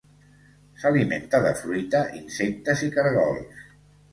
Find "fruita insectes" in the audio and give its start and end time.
1.61-2.85